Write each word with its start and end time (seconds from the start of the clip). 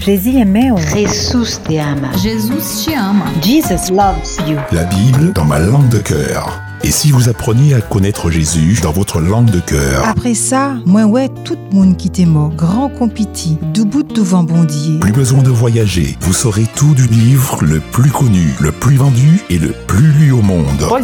Jésus 0.00 0.32
te 0.32 1.78
ama. 1.78 2.08
Jesus 2.22 2.84
te 2.84 2.94
ama. 2.94 3.24
Jesus 3.42 3.90
loves 3.90 4.38
you. 4.48 4.56
La 4.72 4.84
Bible 4.84 5.32
dans 5.32 5.44
ma 5.44 5.58
langue 5.58 5.88
de 5.88 5.98
cœur. 5.98 6.60
Et 6.84 6.90
si 6.90 7.10
vous 7.10 7.28
appreniez 7.28 7.74
à 7.74 7.80
connaître 7.80 8.30
Jésus 8.30 8.78
dans 8.82 8.92
votre 8.92 9.20
langue 9.20 9.50
de 9.50 9.58
cœur 9.60 10.06
Après 10.06 10.34
ça, 10.34 10.76
moi 10.86 11.04
ouais, 11.04 11.28
tout 11.44 11.56
le 11.70 11.76
monde 11.76 11.96
qui 11.96 12.08
t'est 12.08 12.24
mort, 12.24 12.50
grand 12.50 12.88
compiti, 12.88 13.58
du 13.74 13.84
bout 13.84 14.04
de 14.04 14.22
vent 14.22 14.44
bondier. 14.44 14.98
Plus 15.00 15.12
besoin 15.12 15.42
de 15.42 15.50
voyager, 15.50 16.16
vous 16.20 16.32
saurez 16.32 16.66
tout 16.76 16.94
du 16.94 17.06
livre 17.08 17.58
le 17.62 17.80
plus 17.80 18.10
connu, 18.10 18.54
le 18.60 18.70
plus 18.70 18.96
vendu 18.96 19.40
et 19.50 19.58
le 19.58 19.72
plus 19.86 20.12
lu 20.12 20.30
au 20.30 20.42
monde. 20.42 20.86
Pois 20.86 21.00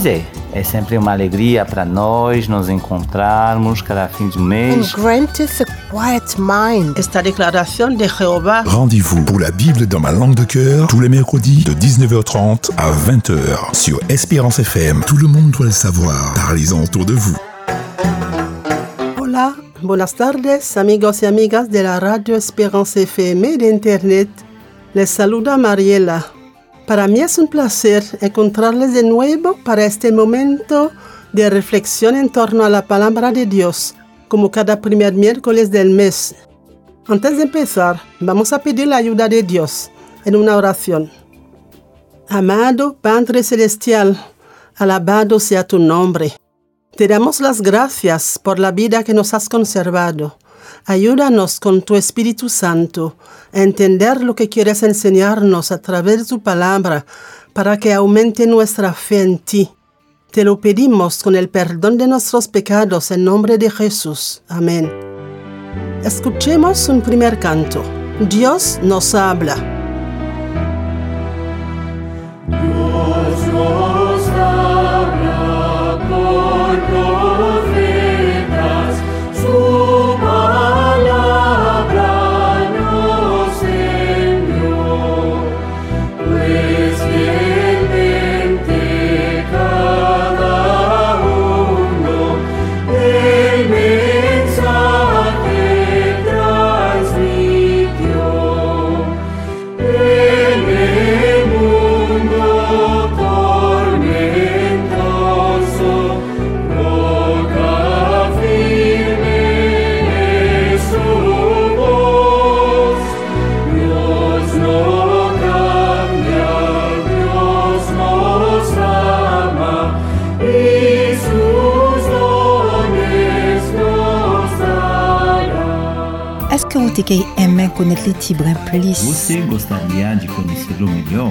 é, 0.55 0.63
sempre 0.63 0.97
uma 0.97 1.13
alegria 1.13 1.65
para 1.65 1.85
nós 1.85 2.47
nos 2.49 2.69
encontrarmos 2.69 3.83
cada 3.83 4.09
fim 4.09 4.29
de 4.29 4.39
and 4.39 4.43
mês. 4.43 4.93
granteth 4.95 5.61
a 5.61 5.65
quiet 5.91 6.37
mind. 6.39 6.97
Esta 6.97 7.21
declaración 7.23 7.97
de 7.97 8.09
Jehová 8.09 8.63
Rendez-vous 8.65 9.25
pour 9.25 9.41
la 9.41 9.51
Bible 9.51 9.87
dans 9.87 10.01
ma 10.01 10.13
langue 10.13 10.37
de 10.37 10.45
cœur 10.45 10.87
tous 10.87 11.01
les 11.01 11.09
mercredis 11.09 11.65
de 11.65 11.73
19h30 11.73 12.71
à 12.77 12.91
20h 12.93 13.75
sur 13.75 13.99
Espérance 14.09 14.61
FM. 14.61 15.03
Tout 15.07 15.17
le 15.17 15.27
monde 15.27 15.51
doit 15.51 15.67
le 15.67 15.73
savoir. 15.73 16.35
Parlez-en 16.35 16.83
autour 16.83 17.05
de 17.05 17.15
vous. 17.15 17.37
Hola, 19.19 19.55
buenas 19.83 20.15
tardes 20.15 20.61
amigos 20.77 21.23
y 21.23 21.27
amigas 21.27 21.69
de 21.69 21.83
la 21.83 21.99
radio 21.99 22.37
Esperanza 22.37 23.01
FM 23.01 23.59
de 23.59 23.71
Internet. 23.73 24.29
Les 24.95 25.07
saluda 25.07 25.57
Mariela. 25.57 26.34
Para 26.87 27.09
mí 27.09 27.21
es 27.21 27.39
un 27.39 27.49
placer 27.49 28.05
encontrarles 28.21 28.93
de 28.93 29.03
nuevo 29.03 29.57
para 29.65 29.87
este 29.87 30.13
momento 30.13 30.91
de 31.33 31.49
reflexión 31.49 32.15
en 32.15 32.29
torno 32.29 32.63
a 32.63 32.69
la 32.69 32.87
palabra 32.87 33.33
de 33.33 33.47
Dios, 33.47 33.95
como 34.29 34.51
cada 34.51 34.81
primer 34.83 35.15
miércoles 35.15 35.71
del 35.71 35.91
mes. 35.91 36.35
Antes 37.07 37.39
de 37.39 37.45
empezar, 37.45 38.03
vamos 38.21 38.53
a 38.53 38.59
pedir 38.59 38.87
la 38.87 38.97
ayuda 38.97 39.29
de 39.29 39.43
Dios 39.43 39.91
en 40.27 40.37
una 40.37 40.57
oración. 40.57 41.11
Amado 42.29 42.97
Padre 43.01 43.43
Celestial, 43.43 44.19
alabado 44.77 45.41
sea 45.41 45.67
tu 45.67 45.79
nombre. 45.79 46.35
Te 46.97 47.09
damos 47.09 47.41
las 47.41 47.63
gracias 47.63 48.39
por 48.39 48.59
la 48.59 48.73
vida 48.73 49.05
que 49.05 49.15
nos 49.15 49.33
has 49.33 49.49
conservado. 49.49 50.37
Ayúdanos 50.85 51.61
con 51.61 51.83
tu 51.83 51.97
Espíritu 51.97 52.49
Santo 52.49 53.17
a 53.53 53.63
entender 53.63 54.23
lo 54.23 54.35
que 54.35 54.49
quieres 54.49 54.83
enseñarnos 54.83 55.73
a 55.73 55.81
través 55.81 56.19
de 56.19 56.25
tu 56.25 56.43
palabra 56.43 57.07
para 57.53 57.79
que 57.79 57.93
aumente 57.93 58.47
nuestra 58.47 58.93
fe 58.93 59.23
en 59.23 59.39
ti. 59.39 59.71
Te 60.31 60.45
lo 60.45 60.61
pedimos 60.61 61.23
con 61.23 61.37
el 61.37 61.49
perdón 61.49 61.97
de 61.97 62.09
nuestros 62.09 62.49
pecados 62.49 63.11
en 63.11 63.25
nombre 63.25 63.57
de 63.59 63.71
Jesús. 63.71 64.43
Amén. 64.49 64.91
Escuchemos 66.03 66.89
un 66.89 67.01
primer 67.01 67.39
canto. 67.39 67.83
Dios 68.29 68.79
nos 68.83 69.15
habla. 69.15 69.57
Est-ce 73.37 73.94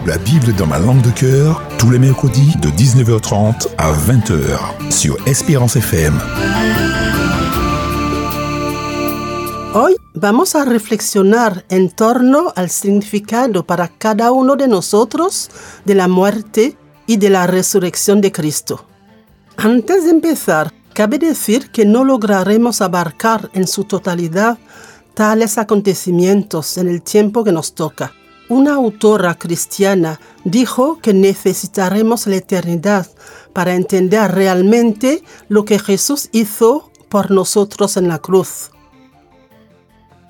La 0.05 0.17
Bible 0.17 0.53
dans 0.57 0.67
ma 0.67 0.79
langue 0.79 1.01
de 1.01 1.11
cœur 1.11 1.61
tous 1.79 1.89
les 1.89 1.99
mercredis 1.99 2.55
de 2.61 2.69
19h30 2.69 3.67
à 3.77 3.93
20h 3.93 4.91
sur 4.91 5.17
Espérance 5.25 5.77
FM. 5.77 6.13
Hoy 9.73 9.95
vamos 10.13 10.55
a 10.55 10.65
reflexionar 10.65 11.63
en 11.69 11.89
torno 11.89 12.51
al 12.55 12.69
significado 12.69 13.65
para 13.65 13.87
cada 13.87 14.31
uno 14.31 14.55
de 14.55 14.67
nosotros 14.67 15.49
de 15.85 15.95
la 15.95 16.07
muerte 16.07 16.75
y 17.07 17.17
de 17.17 17.29
la 17.29 17.47
resurrección 17.47 18.21
de 18.21 18.31
Cristo. 18.31 18.85
Antes 19.57 20.03
de 20.05 20.11
empezar, 20.11 20.71
cabe 20.93 21.17
decir 21.17 21.71
que 21.71 21.85
no 21.85 22.03
lograremos 22.03 22.81
abarcar 22.81 23.49
en 23.53 23.67
su 23.67 23.83
totalidad 23.85 24.57
tales 25.13 25.57
acontecimientos 25.57 26.77
en 26.77 26.87
el 26.87 27.01
tiempo 27.01 27.43
que 27.43 27.51
nos 27.51 27.73
toca. 27.73 28.13
Una 28.49 28.73
autora 28.73 29.35
cristiana 29.35 30.19
dijo 30.43 30.99
que 31.01 31.13
necesitaremos 31.13 32.27
la 32.27 32.35
eternidad 32.37 33.07
para 33.53 33.75
entender 33.75 34.31
realmente 34.31 35.23
lo 35.47 35.65
que 35.65 35.79
Jesús 35.79 36.29
hizo 36.31 36.91
por 37.09 37.31
nosotros 37.31 37.95
en 37.97 38.07
la 38.07 38.19
cruz. 38.19 38.71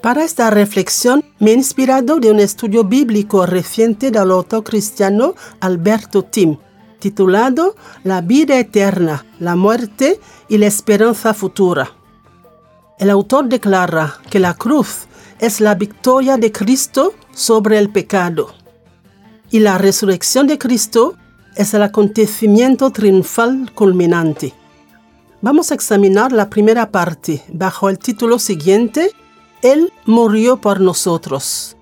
Para 0.01 0.25
esta 0.25 0.49
reflexión 0.49 1.23
me 1.39 1.51
he 1.51 1.53
inspirado 1.53 2.19
de 2.19 2.29
un 2.29 2.39
estudio 2.39 2.83
bíblico 2.83 3.45
reciente 3.45 4.11
del 4.11 4.31
autor 4.31 4.63
cristiano 4.63 5.33
Alberto 5.61 6.23
Tim, 6.23 6.57
titulado 6.99 7.75
La 8.03 8.19
vida 8.19 8.59
eterna, 8.59 9.25
la 9.39 9.55
muerte 9.55 10.19
y 10.49 10.57
la 10.57 10.67
esperanza 10.67 11.33
futura. 11.33 12.02
El 13.03 13.09
autor 13.09 13.49
declara 13.49 14.15
que 14.29 14.39
la 14.39 14.53
cruz 14.53 15.07
es 15.37 15.59
la 15.59 15.75
victoria 15.75 16.37
de 16.37 16.53
Cristo 16.53 17.13
sobre 17.33 17.77
el 17.77 17.89
pecado 17.89 18.53
y 19.51 19.59
la 19.59 19.77
resurrección 19.77 20.47
de 20.47 20.57
Cristo 20.57 21.15
es 21.57 21.73
el 21.73 21.83
acontecimiento 21.83 22.91
triunfal 22.91 23.73
culminante. 23.75 24.53
Vamos 25.41 25.69
a 25.69 25.73
examinar 25.73 26.31
la 26.31 26.49
primera 26.49 26.91
parte 26.91 27.43
bajo 27.49 27.89
el 27.89 27.99
título 27.99 28.39
siguiente, 28.39 29.11
Él 29.61 29.91
murió 30.05 30.61
por 30.61 30.79
nosotros. 30.79 31.75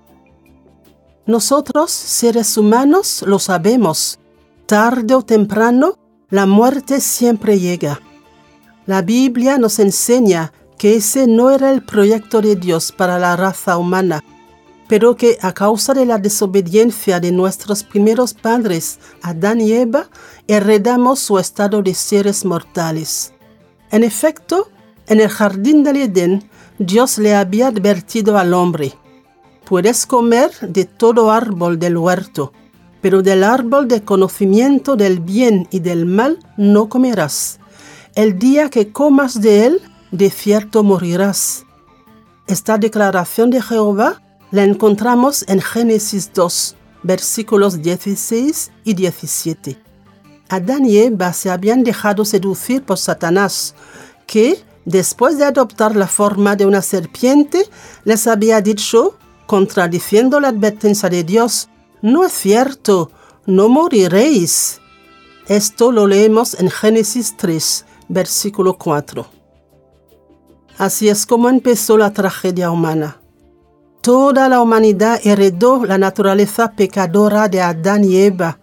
Nosotros, 1.28 1.92
seres 1.92 2.58
humanos, 2.58 3.24
lo 3.28 3.38
sabemos. 3.38 4.18
Tarde 4.66 5.14
o 5.14 5.22
temprano, 5.22 6.00
la 6.32 6.48
muerte 6.48 7.00
siempre 7.00 7.60
llega. 7.60 8.02
La 8.88 9.04
Biblia 9.04 9.60
nos 9.60 9.78
enseña 9.78 10.52
que 10.82 10.96
ese 10.96 11.28
no 11.28 11.52
era 11.52 11.70
el 11.70 11.84
proyecto 11.84 12.42
de 12.42 12.56
Dios 12.56 12.92
para 12.92 13.20
la 13.20 13.36
raza 13.36 13.78
humana, 13.78 14.24
pero 14.88 15.16
que 15.16 15.38
a 15.40 15.54
causa 15.54 15.94
de 15.94 16.08
la 16.08 16.18
desobediencia 16.18 17.20
de 17.20 17.32
nuestros 17.32 17.84
primeros 17.84 18.34
padres, 18.34 18.98
Adán 19.22 19.62
y 19.62 19.74
Eva, 19.74 20.10
heredamos 20.48 21.20
su 21.20 21.38
estado 21.38 21.84
de 21.84 21.94
seres 21.94 22.46
mortales. 22.46 23.32
En 23.92 24.04
efecto, 24.04 24.72
en 25.06 25.20
el 25.20 25.30
jardín 25.30 25.84
del 25.84 25.98
Edén, 25.98 26.50
Dios 26.80 27.20
le 27.20 27.36
había 27.36 27.68
advertido 27.68 28.40
al 28.40 28.52
hombre, 28.56 28.92
puedes 29.66 30.08
comer 30.08 30.50
de 30.62 30.86
todo 30.86 31.30
árbol 31.30 31.78
del 31.78 31.96
huerto, 31.96 32.54
pero 33.02 33.22
del 33.22 33.44
árbol 33.44 33.88
de 33.88 34.02
conocimiento 34.02 34.96
del 34.96 35.20
bien 35.20 35.68
y 35.70 35.82
del 35.82 36.08
mal 36.08 36.40
no 36.58 36.90
comerás. 36.90 37.60
El 38.16 38.40
día 38.40 38.72
que 38.72 38.92
comas 38.92 39.40
de 39.42 39.68
él, 39.68 39.82
de 40.12 40.30
cierto 40.30 40.84
morirás. 40.84 41.66
Esta 42.48 42.78
declaración 42.78 43.50
de 43.50 43.62
Jehová 43.62 44.22
la 44.52 44.64
encontramos 44.64 45.46
en 45.48 45.62
Génesis 45.62 46.32
2, 46.34 46.76
versículos 47.04 47.82
16 47.82 48.72
y 48.84 48.94
17. 48.94 49.82
Adán 50.50 50.86
y 50.86 50.98
Eva 50.98 51.32
se 51.32 51.50
habían 51.50 51.84
dejado 51.84 52.26
seducir 52.26 52.84
por 52.84 52.98
Satanás, 52.98 53.74
que, 54.28 54.62
después 54.84 55.38
de 55.38 55.46
adoptar 55.46 55.96
la 55.96 56.08
forma 56.08 56.58
de 56.58 56.66
una 56.66 56.82
serpiente, 56.82 57.70
les 58.04 58.28
había 58.28 58.60
dicho, 58.60 59.18
contradiciendo 59.48 60.42
la 60.42 60.50
advertencia 60.50 61.08
de 61.08 61.24
Dios, 61.24 61.70
no 62.02 62.26
es 62.26 62.34
cierto, 62.34 63.12
no 63.46 63.70
moriréis. 63.70 64.82
Esto 65.48 65.92
lo 65.94 66.08
leemos 66.08 66.60
en 66.60 66.70
Génesis 66.70 67.38
3, 67.38 67.86
versículo 68.10 68.78
4. 68.78 69.41
Así 70.82 71.10
es 71.10 71.28
como 71.28 71.48
empezó 71.48 71.96
la 71.96 72.12
tragedia 72.12 72.72
humana. 72.72 73.18
Toda 74.02 74.50
la 74.50 74.62
humanidad 74.62 75.22
heredó 75.24 75.86
la 75.86 76.00
naturaleza 76.00 76.72
pecadora 76.72 77.48
de 77.48 77.62
Adán 77.62 78.04
y 78.04 78.16
Eva. 78.16 78.58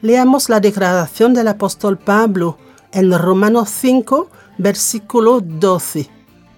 Leamos 0.00 0.48
la 0.48 0.58
declaración 0.58 1.34
del 1.34 1.48
apóstol 1.48 1.98
Pablo 1.98 2.56
en 2.92 3.12
Romanos 3.12 3.68
5, 3.68 4.30
versículo 4.56 5.42
12. 5.42 6.08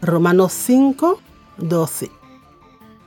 Romanos 0.02 0.52
5, 0.52 1.18
12. 1.56 2.12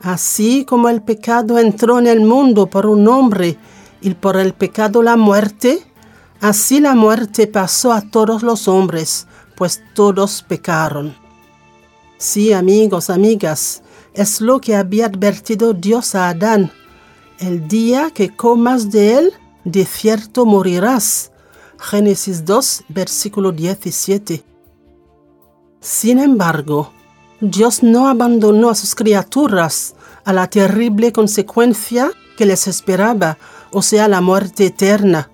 Así 0.01 0.65
como 0.65 0.89
el 0.89 1.01
pecado 1.01 1.59
entró 1.59 1.97
en 1.97 2.07
el 2.07 2.19
mundo 2.19 2.67
por 2.67 2.87
un 2.87 3.07
hombre 3.07 3.57
y 4.01 4.15
por 4.15 4.35
el 4.35 4.51
pecado 4.51 5.01
la 5.01 5.15
muerte, 5.15 5.81
así 6.41 6.81
la 6.81 6.93
muerte 6.93 7.47
pasó 7.47 7.93
a 7.93 8.01
todos 8.01 8.43
los 8.43 8.67
hombres, 8.67 9.27
pues 9.55 9.81
todos 9.95 10.43
pecaron. 10.43 11.28
Sí, 12.21 12.51
amigos, 12.51 13.09
amigas, 13.09 13.81
es 14.13 14.41
lo 14.41 14.59
que 14.59 14.75
había 14.75 15.05
advertido 15.05 15.71
Dios 15.71 16.15
a 16.15 16.27
Adán. 16.27 16.69
El 17.39 17.69
día 17.69 18.11
que 18.13 18.35
comas 18.35 18.91
de 18.91 19.17
él, 19.17 19.33
de 19.63 19.85
cierto 19.85 20.45
morirás. 20.45 21.31
Génesis 21.79 22.43
2, 22.43 22.83
versículo 22.89 23.53
17. 23.53 24.43
Sin 25.79 26.19
embargo, 26.19 26.91
Dios 27.39 27.83
no 27.83 28.09
abandonó 28.09 28.69
a 28.69 28.75
sus 28.75 28.95
criaturas 28.95 29.95
a 30.25 30.33
la 30.33 30.49
terrible 30.49 31.13
consecuencia 31.13 32.11
que 32.37 32.45
les 32.45 32.67
esperaba, 32.67 33.37
o 33.71 33.81
sea, 33.81 34.09
la 34.09 34.19
muerte 34.19 34.65
eterna. 34.65 35.31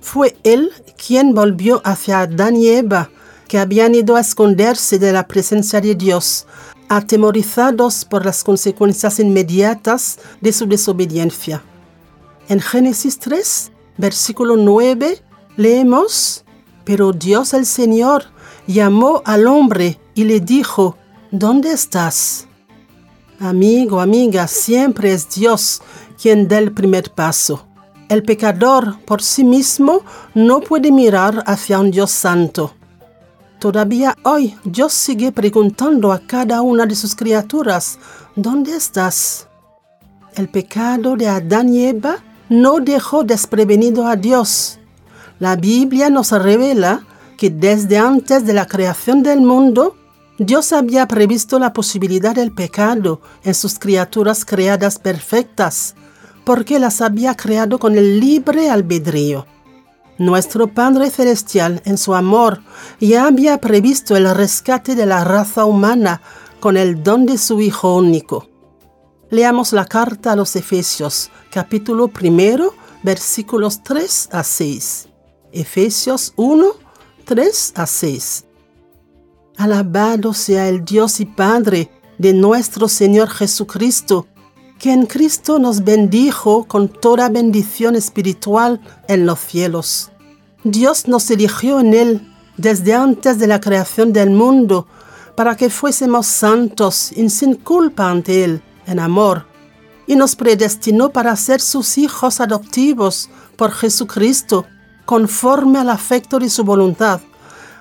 Fue 0.00 0.36
Él 0.44 0.70
quien 1.04 1.34
volvió 1.34 1.82
hacia 1.84 2.20
Adán 2.20 2.54
y 2.54 2.68
Eva, 2.68 3.10
que 3.48 3.58
habían 3.58 3.94
ido 3.94 4.16
a 4.16 4.20
esconderse 4.20 4.98
de 4.98 5.12
la 5.12 5.26
presencia 5.26 5.80
de 5.80 5.94
Dios, 5.94 6.46
atemorizados 6.88 8.04
por 8.04 8.24
las 8.24 8.44
consecuencias 8.44 9.18
inmediatas 9.18 10.18
de 10.40 10.52
su 10.52 10.66
desobediencia. 10.66 11.62
En 12.48 12.60
Génesis 12.60 13.18
3, 13.18 13.72
versículo 13.96 14.56
9, 14.56 15.22
leemos, 15.56 16.44
Pero 16.84 17.12
Dios 17.12 17.54
el 17.54 17.66
Señor 17.66 18.24
llamó 18.66 19.22
al 19.24 19.46
hombre 19.46 20.00
y 20.14 20.24
le 20.24 20.40
dijo, 20.40 20.96
¿dónde 21.30 21.72
estás? 21.72 22.46
Amigo, 23.38 24.00
amiga, 24.00 24.46
siempre 24.46 25.12
es 25.12 25.28
Dios 25.30 25.82
quien 26.20 26.46
da 26.46 26.58
el 26.58 26.72
primer 26.72 27.10
paso. 27.10 27.66
El 28.08 28.22
pecador 28.22 29.00
por 29.04 29.22
sí 29.22 29.42
mismo 29.42 30.02
no 30.34 30.60
puede 30.60 30.92
mirar 30.92 31.42
hacia 31.46 31.80
un 31.80 31.90
Dios 31.90 32.10
santo. 32.10 32.74
Todavía 33.62 34.16
hoy 34.24 34.56
Dios 34.64 34.92
sigue 34.92 35.30
preguntando 35.30 36.10
a 36.10 36.18
cada 36.18 36.62
una 36.62 36.84
de 36.84 36.96
sus 36.96 37.14
criaturas, 37.14 37.96
¿dónde 38.34 38.74
estás? 38.74 39.46
El 40.34 40.48
pecado 40.48 41.14
de 41.14 41.28
Adán 41.28 41.72
y 41.72 41.84
Eva 41.84 42.16
no 42.48 42.80
dejó 42.80 43.22
desprevenido 43.22 44.08
a 44.08 44.16
Dios. 44.16 44.80
La 45.38 45.54
Biblia 45.54 46.10
nos 46.10 46.32
revela 46.32 47.04
que 47.38 47.50
desde 47.50 47.98
antes 47.98 48.44
de 48.44 48.52
la 48.52 48.66
creación 48.66 49.22
del 49.22 49.42
mundo, 49.42 49.94
Dios 50.38 50.72
había 50.72 51.06
previsto 51.06 51.60
la 51.60 51.72
posibilidad 51.72 52.34
del 52.34 52.50
pecado 52.50 53.20
en 53.44 53.54
sus 53.54 53.78
criaturas 53.78 54.44
creadas 54.44 54.98
perfectas, 54.98 55.94
porque 56.44 56.80
las 56.80 57.00
había 57.00 57.36
creado 57.36 57.78
con 57.78 57.96
el 57.96 58.18
libre 58.18 58.70
albedrío. 58.70 59.46
Nuestro 60.22 60.68
Padre 60.68 61.10
Celestial, 61.10 61.82
en 61.84 61.98
su 61.98 62.14
amor, 62.14 62.62
ya 63.00 63.26
había 63.26 63.58
previsto 63.58 64.14
el 64.14 64.32
rescate 64.32 64.94
de 64.94 65.04
la 65.04 65.24
raza 65.24 65.64
humana 65.64 66.22
con 66.60 66.76
el 66.76 67.02
don 67.02 67.26
de 67.26 67.36
su 67.36 67.60
Hijo 67.60 67.96
único. 67.96 68.48
Leamos 69.30 69.72
la 69.72 69.84
carta 69.84 70.30
a 70.30 70.36
los 70.36 70.54
Efesios, 70.54 71.28
capítulo 71.50 72.06
primero, 72.06 72.72
versículos 73.02 73.82
3 73.82 74.28
a 74.30 74.44
6. 74.44 75.08
Efesios 75.50 76.32
1, 76.36 76.66
3 77.24 77.72
a 77.74 77.86
6. 77.88 78.44
Alabado 79.56 80.34
sea 80.34 80.68
el 80.68 80.84
Dios 80.84 81.18
y 81.18 81.26
Padre 81.26 81.90
de 82.18 82.32
nuestro 82.32 82.86
Señor 82.86 83.28
Jesucristo, 83.28 84.28
que 84.78 84.92
en 84.92 85.06
Cristo 85.06 85.58
nos 85.58 85.82
bendijo 85.82 86.62
con 86.68 86.88
toda 86.88 87.28
bendición 87.28 87.96
espiritual 87.96 88.80
en 89.08 89.26
los 89.26 89.40
cielos. 89.40 90.11
Dios 90.64 91.08
nos 91.08 91.30
eligió 91.30 91.80
en 91.80 91.94
Él 91.94 92.32
desde 92.56 92.94
antes 92.94 93.38
de 93.38 93.46
la 93.46 93.60
creación 93.60 94.12
del 94.12 94.30
mundo 94.30 94.86
para 95.34 95.56
que 95.56 95.70
fuésemos 95.70 96.26
santos 96.26 97.10
y 97.12 97.28
sin 97.30 97.54
culpa 97.54 98.10
ante 98.10 98.44
Él, 98.44 98.62
en 98.86 99.00
amor, 99.00 99.46
y 100.06 100.14
nos 100.14 100.36
predestinó 100.36 101.10
para 101.10 101.34
ser 101.36 101.60
sus 101.60 101.98
hijos 101.98 102.40
adoptivos 102.40 103.28
por 103.56 103.72
Jesucristo, 103.72 104.66
conforme 105.04 105.78
al 105.78 105.90
afecto 105.90 106.38
de 106.38 106.50
su 106.50 106.64
voluntad, 106.64 107.20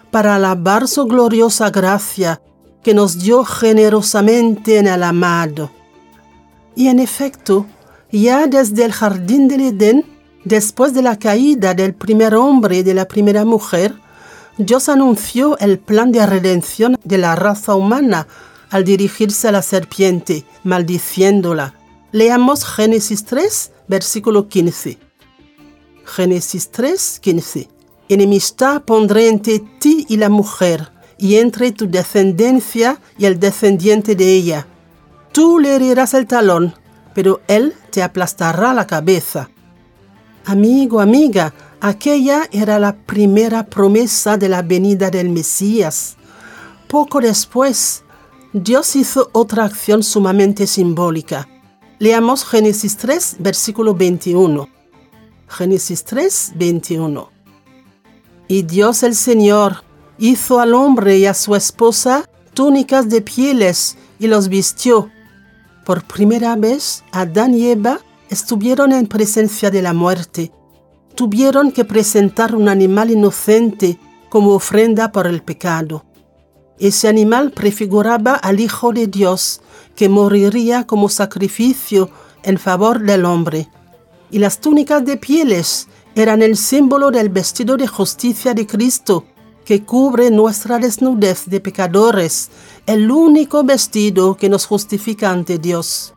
para 0.09 0.35
alabar 0.35 0.87
su 0.87 1.05
gloriosa 1.05 1.69
gracia 1.69 2.41
que 2.83 2.93
nos 2.93 3.19
dio 3.19 3.43
generosamente 3.43 4.77
en 4.77 4.87
el 4.87 5.03
amado. 5.03 5.71
Y 6.75 6.87
en 6.87 6.99
efecto, 6.99 7.67
ya 8.11 8.47
desde 8.47 8.85
el 8.85 8.91
jardín 8.91 9.47
del 9.47 9.61
Edén, 9.61 10.05
después 10.43 10.93
de 10.93 11.01
la 11.01 11.17
caída 11.17 11.73
del 11.73 11.93
primer 11.93 12.35
hombre 12.35 12.77
y 12.77 12.83
de 12.83 12.93
la 12.93 13.07
primera 13.07 13.45
mujer, 13.45 13.95
Dios 14.57 14.89
anunció 14.89 15.57
el 15.59 15.79
plan 15.79 16.11
de 16.11 16.25
redención 16.25 16.97
de 17.03 17.17
la 17.17 17.35
raza 17.35 17.75
humana 17.75 18.27
al 18.69 18.83
dirigirse 18.83 19.47
a 19.47 19.51
la 19.51 19.61
serpiente, 19.61 20.45
maldiciéndola. 20.63 21.75
Leamos 22.11 22.65
Génesis 22.65 23.25
3, 23.25 23.71
versículo 23.87 24.47
15. 24.47 24.97
Génesis 26.05 26.71
3, 26.71 27.19
15. 27.21 27.69
Enemistad 28.09 28.83
pondré 28.83 29.29
entre 29.29 29.59
ti 29.79 30.05
y 30.09 30.17
la 30.17 30.29
mujer, 30.29 30.91
y 31.17 31.35
entre 31.35 31.71
tu 31.71 31.89
descendencia 31.89 32.99
y 33.17 33.25
el 33.25 33.39
descendiente 33.39 34.15
de 34.15 34.33
ella 34.33 34.67
Tú 35.31 35.59
le 35.59 35.75
herirás 35.75 36.13
el 36.13 36.27
talón, 36.27 36.73
pero 37.13 37.39
él 37.47 37.73
te 37.89 38.03
aplastará 38.03 38.73
la 38.73 38.85
cabeza. 38.85 39.49
Amigo, 40.45 40.99
amiga, 40.99 41.53
aquella 41.79 42.49
era 42.51 42.79
la 42.79 42.95
primera 42.95 43.67
promesa 43.67 44.37
de 44.37 44.49
la 44.49 44.63
venida 44.63 45.11
del 45.11 45.29
Mesías. 45.29 46.17
Poco 46.87 47.21
después, 47.21 48.03
Dios 48.51 48.95
hizo 48.95 49.29
otra 49.33 49.65
acción 49.65 50.01
sumamente 50.01 50.65
simbólica. 50.65 51.47
Leamos 51.99 52.43
Génesis 52.43 52.97
3, 52.97 53.37
versículo 53.39 53.93
21. 53.93 54.67
Génesis 55.47 56.03
3, 56.03 56.53
21. 56.55 57.29
Y 58.47 58.63
Dios 58.63 59.03
el 59.03 59.15
Señor 59.15 59.83
hizo 60.17 60.59
al 60.59 60.73
hombre 60.73 61.19
y 61.19 61.27
a 61.27 61.35
su 61.35 61.55
esposa 61.55 62.27
túnicas 62.53 63.09
de 63.09 63.21
pieles 63.21 63.97
y 64.19 64.27
los 64.27 64.49
vistió 64.49 65.09
por 65.85 66.03
primera 66.03 66.55
vez, 66.55 67.03
Adán 67.11 67.53
y 67.53 67.67
Eva 67.67 67.99
estuvieron 68.31 68.93
en 68.93 69.07
presencia 69.07 69.69
de 69.69 69.81
la 69.81 69.93
muerte. 69.93 70.53
Tuvieron 71.15 71.73
que 71.73 71.83
presentar 71.83 72.55
un 72.55 72.69
animal 72.69 73.11
inocente 73.11 73.99
como 74.29 74.53
ofrenda 74.53 75.11
por 75.11 75.27
el 75.27 75.43
pecado. 75.43 76.05
Ese 76.79 77.09
animal 77.09 77.51
prefiguraba 77.51 78.35
al 78.35 78.61
Hijo 78.61 78.93
de 78.93 79.07
Dios, 79.07 79.61
que 79.97 80.07
moriría 80.07 80.87
como 80.87 81.09
sacrificio 81.09 82.09
en 82.43 82.57
favor 82.57 83.01
del 83.01 83.25
hombre. 83.25 83.69
Y 84.31 84.39
las 84.39 84.61
túnicas 84.61 85.03
de 85.03 85.17
pieles 85.17 85.89
eran 86.15 86.41
el 86.41 86.55
símbolo 86.55 87.11
del 87.11 87.27
vestido 87.27 87.75
de 87.75 87.87
justicia 87.87 88.53
de 88.53 88.65
Cristo, 88.65 89.25
que 89.65 89.83
cubre 89.83 90.31
nuestra 90.31 90.79
desnudez 90.79 91.47
de 91.47 91.59
pecadores, 91.59 92.49
el 92.85 93.11
único 93.11 93.65
vestido 93.65 94.37
que 94.37 94.47
nos 94.47 94.65
justifica 94.65 95.31
ante 95.31 95.57
Dios. 95.57 96.13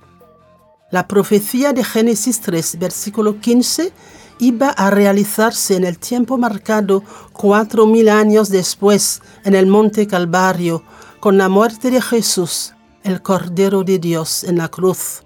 La 0.95 1.09
profecía 1.09 1.73
de 1.73 1.83
Génesis 1.83 2.41
3, 2.41 2.79
versículo 2.79 3.41
15, 3.41 3.93
iba 4.39 4.69
a 4.69 4.93
realizarse 4.93 5.75
en 5.75 5.83
el 5.83 5.99
tiempo 5.99 6.39
marcado 6.39 7.03
cuatro 7.33 7.85
mil 7.85 8.09
años 8.09 8.49
después, 8.49 9.21
en 9.43 9.57
el 9.57 9.67
monte 9.67 10.07
Calvario, 10.07 10.85
con 11.19 11.37
la 11.37 11.49
muerte 11.49 11.91
de 11.91 12.01
Jesús, 12.01 12.75
el 13.03 13.23
Cordero 13.23 13.83
de 13.83 13.99
Dios, 13.99 14.45
en 14.45 14.59
la 14.59 14.69
cruz. 14.69 15.25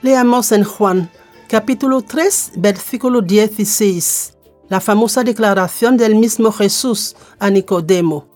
Leamos 0.00 0.50
en 0.50 0.64
Juan, 0.64 1.10
capítulo 1.46 2.00
3, 2.00 2.52
versículo 2.56 3.20
16 3.20 4.32
la 4.70 4.80
famosa 4.80 5.24
declaración 5.24 5.98
del 5.98 6.14
mismo 6.14 6.52
Jesús 6.52 7.16
a 7.38 7.50
Nicodemo. 7.50 8.26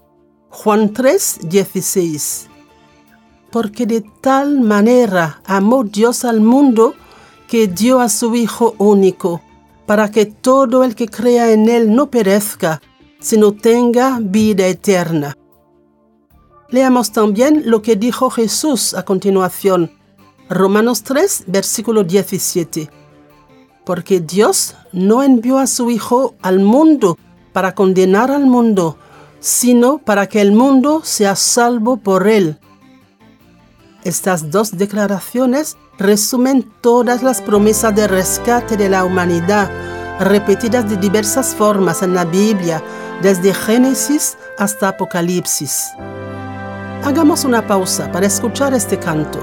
Juan 0.51 0.93
3, 0.93 1.39
16. 1.49 2.50
Porque 3.51 3.87
de 3.87 4.03
tal 4.21 4.61
manera 4.61 5.43
amó 5.45 5.85
Dios 5.85 6.25
al 6.25 6.41
mundo 6.41 6.95
que 7.49 7.67
dio 7.67 8.01
a 8.01 8.09
su 8.09 8.37
Hijo 8.37 8.75
único, 8.79 9.43
para 9.87 10.11
que 10.11 10.27
todo 10.27 10.85
el 10.85 10.95
que 10.95 11.09
crea 11.09 11.51
en 11.51 11.69
Él 11.69 11.95
no 11.95 12.11
perezca, 12.11 12.81
sino 13.19 13.53
tenga 13.53 14.19
vida 14.21 14.67
eterna. 14.67 15.37
Leamos 16.69 17.11
también 17.11 17.65
lo 17.67 17.83
que 17.83 17.97
dijo 17.97 18.31
Jesús 18.31 18.95
a 18.95 19.05
continuación. 19.05 19.91
Romanos 20.49 21.03
3, 21.03 21.45
versículo 21.49 22.05
17. 22.05 22.89
Porque 23.85 24.21
Dios 24.21 24.77
no 24.93 25.25
envió 25.25 25.59
a 25.59 25.67
su 25.67 25.91
Hijo 25.91 26.35
al 26.43 26.61
mundo 26.61 27.19
para 27.53 27.75
condenar 27.75 28.31
al 28.31 28.47
mundo, 28.47 28.97
sino 29.41 29.99
para 29.99 30.29
que 30.29 30.41
el 30.41 30.53
mundo 30.53 31.03
sea 31.03 31.35
salvo 31.35 31.97
por 31.97 32.29
él. 32.29 32.59
Estas 34.05 34.51
dos 34.51 34.79
declaraciones 34.79 35.77
resumen 35.99 36.71
todas 36.81 37.23
las 37.23 37.43
promesas 37.43 37.95
de 37.95 38.09
rescate 38.09 38.79
de 38.79 38.89
la 38.89 39.05
humanidad, 39.05 39.71
repetidas 40.19 40.89
de 40.89 40.97
diversas 40.97 41.55
formas 41.55 42.03
en 42.03 42.15
la 42.15 42.25
Biblia, 42.25 42.83
desde 43.21 43.53
Génesis 43.53 44.39
hasta 44.59 44.89
Apocalipsis. 44.89 45.89
Hagamos 47.05 47.45
una 47.45 47.67
pausa 47.67 48.11
para 48.11 48.27
escuchar 48.27 48.73
este 48.73 48.99
canto. 48.99 49.39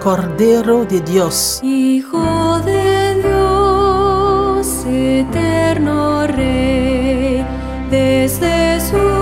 Cordero 0.00 0.84
de 0.84 1.00
Dios. 1.00 1.60
Hijo 1.62 2.60
de 2.60 3.22
Dios, 3.22 4.84
eterno 4.86 6.26
Rey, 6.26 7.44
desde 7.90 8.80
su 8.82 9.17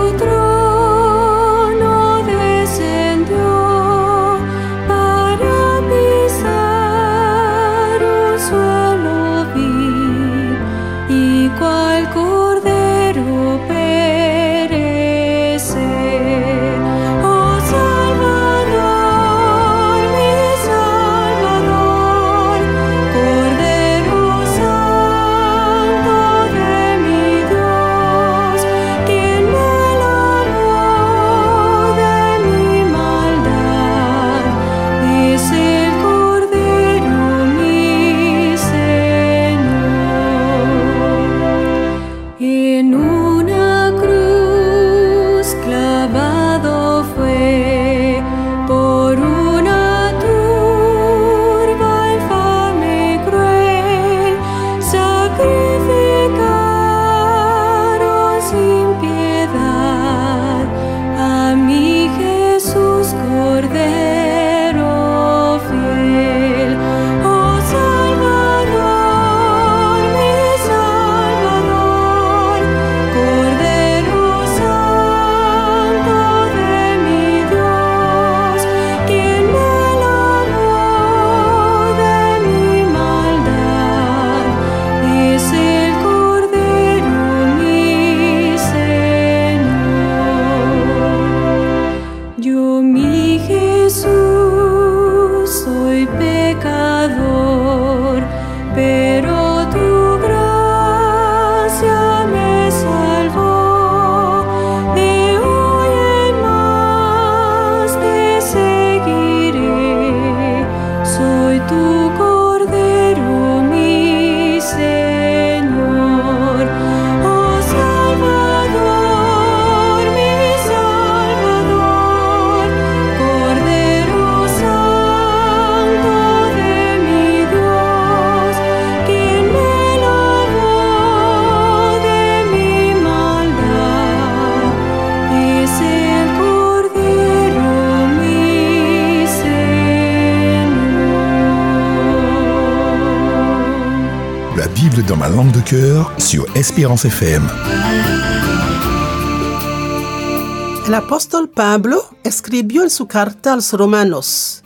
El 150.86 150.94
apóstol 150.94 151.48
Pablo 151.48 152.04
escribió 152.22 152.82
en 152.82 152.90
su 152.90 153.06
carta 153.06 153.52
a 153.52 153.56
los 153.56 153.72
Romanos, 153.72 154.62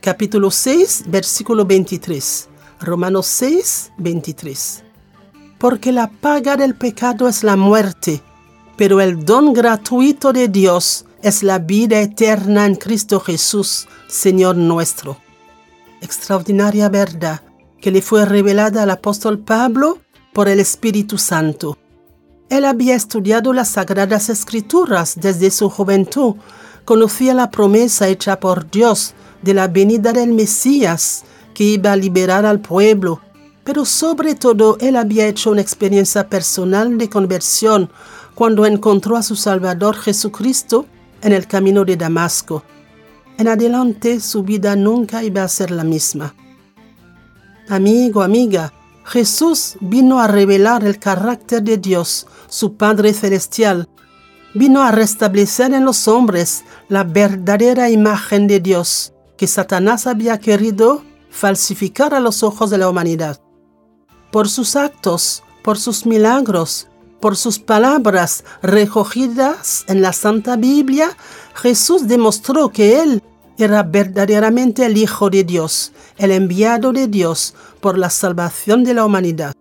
capítulo 0.00 0.50
6, 0.50 1.04
versículo 1.06 1.64
23. 1.64 2.48
Romanos 2.80 3.26
6, 3.26 3.92
23. 3.96 4.84
Porque 5.58 5.92
la 5.92 6.10
paga 6.10 6.56
del 6.56 6.74
pecado 6.74 7.28
es 7.28 7.42
la 7.42 7.56
muerte, 7.56 8.20
pero 8.76 9.00
el 9.00 9.24
don 9.24 9.52
gratuito 9.52 10.32
de 10.32 10.48
Dios 10.48 11.06
es 11.22 11.42
la 11.42 11.58
vida 11.58 12.00
eterna 12.00 12.66
en 12.66 12.74
Cristo 12.74 13.20
Jesús, 13.20 13.88
Señor 14.08 14.56
nuestro. 14.56 15.16
Extraordinaria 16.00 16.88
verdad 16.88 17.42
que 17.80 17.90
le 17.90 18.02
fue 18.02 18.24
revelada 18.24 18.82
al 18.82 18.90
apóstol 18.90 19.38
Pablo 19.38 19.98
por 20.32 20.48
el 20.48 20.60
Espíritu 20.60 21.18
Santo. 21.18 21.78
Él 22.48 22.64
había 22.64 22.94
estudiado 22.94 23.52
las 23.52 23.70
sagradas 23.70 24.28
escrituras 24.28 25.14
desde 25.20 25.50
su 25.50 25.70
juventud, 25.70 26.34
conocía 26.84 27.34
la 27.34 27.50
promesa 27.50 28.08
hecha 28.08 28.38
por 28.40 28.70
Dios 28.70 29.14
de 29.42 29.54
la 29.54 29.68
venida 29.68 30.12
del 30.12 30.32
Mesías 30.32 31.24
que 31.54 31.64
iba 31.64 31.92
a 31.92 31.96
liberar 31.96 32.44
al 32.46 32.60
pueblo, 32.60 33.20
pero 33.64 33.84
sobre 33.84 34.34
todo 34.34 34.76
él 34.80 34.96
había 34.96 35.26
hecho 35.26 35.50
una 35.50 35.60
experiencia 35.60 36.28
personal 36.28 36.98
de 36.98 37.08
conversión 37.08 37.90
cuando 38.34 38.66
encontró 38.66 39.16
a 39.16 39.22
su 39.22 39.36
Salvador 39.36 39.96
Jesucristo 39.96 40.86
en 41.22 41.32
el 41.32 41.46
camino 41.46 41.84
de 41.84 41.96
Damasco. 41.96 42.64
En 43.38 43.48
adelante 43.48 44.20
su 44.20 44.42
vida 44.42 44.76
nunca 44.76 45.22
iba 45.22 45.42
a 45.42 45.48
ser 45.48 45.70
la 45.70 45.84
misma. 45.84 46.34
Amigo, 47.68 48.22
amiga, 48.22 48.72
Jesús 49.04 49.76
vino 49.80 50.20
a 50.20 50.26
revelar 50.26 50.84
el 50.84 50.98
carácter 50.98 51.62
de 51.62 51.76
Dios, 51.76 52.26
su 52.48 52.76
Padre 52.76 53.12
Celestial. 53.14 53.88
Vino 54.54 54.82
a 54.82 54.90
restablecer 54.90 55.72
en 55.72 55.84
los 55.84 56.08
hombres 56.08 56.64
la 56.88 57.04
verdadera 57.04 57.90
imagen 57.90 58.46
de 58.46 58.60
Dios 58.60 59.12
que 59.36 59.46
Satanás 59.46 60.06
había 60.06 60.38
querido 60.38 61.02
falsificar 61.30 62.14
a 62.14 62.20
los 62.20 62.42
ojos 62.42 62.70
de 62.70 62.78
la 62.78 62.88
humanidad. 62.88 63.40
Por 64.30 64.48
sus 64.48 64.76
actos, 64.76 65.42
por 65.64 65.78
sus 65.78 66.06
milagros, 66.06 66.88
por 67.20 67.36
sus 67.36 67.58
palabras 67.58 68.44
recogidas 68.62 69.84
en 69.88 70.02
la 70.02 70.12
Santa 70.12 70.56
Biblia, 70.56 71.16
Jesús 71.54 72.06
demostró 72.06 72.70
que 72.70 73.00
Él 73.00 73.22
era 73.58 73.82
verdaderamente 73.82 74.86
el 74.86 74.96
Hijo 74.96 75.30
de 75.30 75.44
Dios, 75.44 75.92
el 76.16 76.30
enviado 76.30 76.92
de 76.92 77.06
Dios 77.06 77.54
por 77.80 77.98
la 77.98 78.10
salvación 78.10 78.84
de 78.84 78.94
la 78.94 79.04
humanidad. 79.04 79.54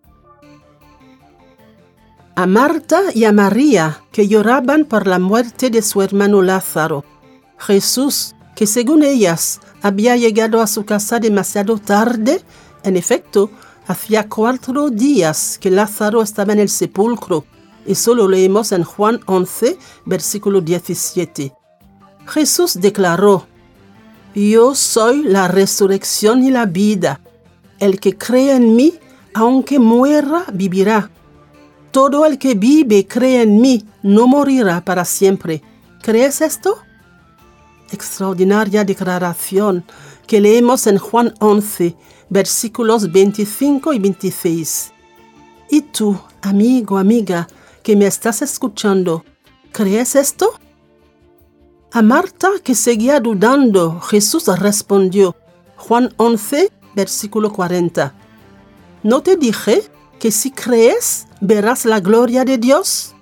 A 2.35 2.45
Marta 2.45 3.01
y 3.13 3.25
a 3.25 3.31
María, 3.31 4.03
que 4.11 4.27
lloraban 4.27 4.85
por 4.85 5.05
la 5.05 5.19
muerte 5.19 5.69
de 5.69 5.81
su 5.81 6.01
hermano 6.01 6.41
Lázaro, 6.41 7.03
Jesús, 7.57 8.35
que 8.55 8.65
según 8.65 9.03
ellas 9.03 9.59
había 9.81 10.15
llegado 10.15 10.61
a 10.61 10.67
su 10.67 10.85
casa 10.85 11.19
demasiado 11.19 11.77
tarde, 11.77 12.41
en 12.83 12.97
efecto, 12.97 13.51
hacía 13.85 14.27
cuatro 14.29 14.89
días 14.89 15.57
que 15.59 15.69
Lázaro 15.69 16.21
estaba 16.21 16.53
en 16.53 16.59
el 16.59 16.69
sepulcro, 16.69 17.45
y 17.85 17.95
solo 17.95 18.27
leemos 18.27 18.71
en 18.71 18.83
Juan 18.83 19.19
11, 19.25 19.77
versículo 20.05 20.61
17. 20.61 21.53
Jesús 22.27 22.79
declaró, 22.79 23.47
Yo 24.33 24.75
soy 24.75 25.23
la 25.23 25.49
resurrección 25.49 26.43
y 26.43 26.51
la 26.51 26.65
vida. 26.65 27.19
El 27.79 27.99
que 27.99 28.17
cree 28.17 28.55
en 28.55 28.75
mí, 28.77 28.93
aunque 29.33 29.77
muera, 29.77 30.45
vivirá. 30.53 31.11
Todo 31.91 32.25
el 32.25 32.37
que 32.37 32.55
vive 32.55 32.99
y 32.99 33.03
cree 33.03 33.41
en 33.41 33.59
mí 33.59 33.85
no 34.03 34.27
morirá 34.27 34.85
para 34.85 35.03
siempre. 35.03 35.61
¿Crees 36.01 36.39
esto? 36.39 36.77
Extraordinaria 37.91 38.85
declaración 38.85 39.83
que 40.25 40.39
leemos 40.39 40.87
en 40.87 40.97
Juan 40.97 41.33
11, 41.39 41.97
versículos 42.29 43.11
25 43.11 43.91
y 43.91 43.99
26. 43.99 44.93
¿Y 45.69 45.81
tú, 45.81 46.17
amigo, 46.41 46.97
amiga, 46.97 47.49
que 47.83 47.97
me 47.97 48.07
estás 48.07 48.41
escuchando, 48.41 49.25
crees 49.73 50.15
esto? 50.15 50.60
A 51.93 52.01
Marta, 52.01 52.47
que 52.63 52.73
seguía 52.73 53.19
dudando, 53.19 53.99
Jesús 53.99 54.47
respondió, 54.47 55.35
Juan 55.75 56.13
11, 56.15 56.71
versículo 56.95 57.51
40. 57.51 58.13
¿No 59.03 59.21
te 59.21 59.35
dije 59.35 59.83
que 60.17 60.31
si 60.31 60.51
crees 60.51 61.27
verás 61.41 61.83
la 61.83 61.99
gloria 61.99 62.45
de 62.45 62.57
Dios? 62.57 63.13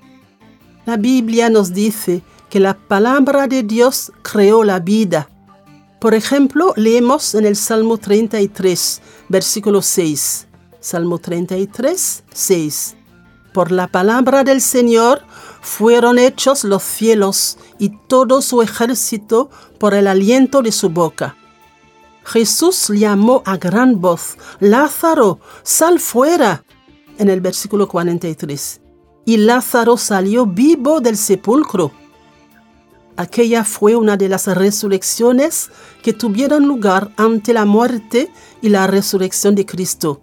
La 0.86 0.98
Biblia 0.98 1.50
nos 1.50 1.74
dice 1.74 2.22
que 2.52 2.60
la 2.60 2.76
palabra 2.76 3.48
de 3.48 3.64
Dios 3.64 4.12
creó 4.22 4.64
la 4.64 4.80
vida. 4.80 5.32
Por 6.00 6.14
ejemplo, 6.14 6.74
leemos 6.76 7.34
en 7.34 7.48
el 7.48 7.56
Salmo 7.56 7.98
33, 7.98 9.02
versículo 9.30 9.82
6. 9.82 10.48
Salmo 10.80 11.18
33, 11.18 12.24
6. 12.32 12.96
Por 13.52 13.72
la 13.72 13.88
palabra 13.88 14.44
del 14.44 14.62
Señor 14.62 15.24
fueron 15.62 16.20
hechos 16.20 16.64
los 16.64 16.84
cielos 16.84 17.58
y 17.78 17.90
todo 18.08 18.42
su 18.42 18.62
ejército 18.62 19.50
por 19.78 19.94
el 19.94 20.08
aliento 20.08 20.62
de 20.62 20.72
su 20.72 20.90
boca. 20.90 21.36
Jesús 22.24 22.90
llamó 22.90 23.42
a 23.46 23.58
gran 23.58 24.00
voz, 24.00 24.38
Lázaro, 24.60 25.40
sal 25.64 26.00
fuera, 26.00 26.64
en 27.18 27.30
el 27.30 27.42
versículo 27.42 27.88
43. 27.88 28.82
Y 29.26 29.38
Lázaro 29.38 29.98
salió 29.98 30.46
vivo 30.46 31.02
del 31.02 31.18
sepulcro. 31.18 31.92
Aquella 33.18 33.66
fue 33.66 33.96
una 33.96 34.16
de 34.16 34.30
las 34.30 34.48
resurrecciones 34.48 35.70
que 36.02 36.14
tuvieron 36.14 36.66
lugar 36.66 37.12
ante 37.18 37.54
la 37.54 37.66
muerte 37.66 38.32
y 38.62 38.70
la 38.70 38.88
resurrección 38.88 39.56
de 39.56 39.66
Cristo, 39.66 40.22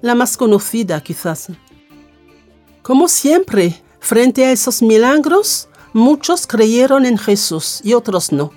la 0.00 0.14
más 0.14 0.36
conocida 0.36 1.00
quizás. 1.00 1.48
Como 2.82 3.08
siempre, 3.08 3.82
frente 4.06 4.44
a 4.44 4.52
esos 4.52 4.82
milagros, 4.82 5.68
muchos 5.92 6.46
creyeron 6.46 7.06
en 7.06 7.18
Jesús 7.18 7.80
y 7.82 7.94
otros 7.94 8.30
no. 8.30 8.52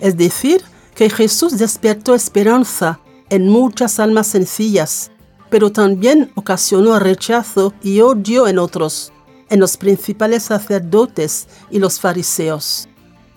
Es 0.00 0.18
decir, 0.18 0.62
que 0.94 1.08
Jesús 1.08 1.56
despertó 1.56 2.14
esperanza 2.14 3.00
en 3.30 3.48
muchas 3.48 3.98
almas 3.98 4.26
sencillas, 4.26 5.10
pero 5.48 5.72
también 5.72 6.30
ocasionó 6.34 6.98
rechazo 6.98 7.72
y 7.82 8.02
odio 8.02 8.46
en 8.46 8.58
otros, 8.58 9.14
en 9.48 9.60
los 9.60 9.78
principales 9.78 10.42
sacerdotes 10.42 11.46
y 11.70 11.78
los 11.78 11.98
fariseos. 11.98 12.86